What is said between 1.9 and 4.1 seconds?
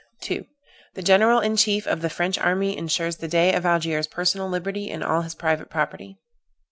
the French army ensures the Dey of Algiers